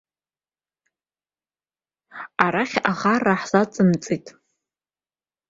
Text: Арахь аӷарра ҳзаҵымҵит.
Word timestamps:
Арахь 2.43 2.77
аӷарра 2.91 3.35
ҳзаҵымҵит. 3.41 4.25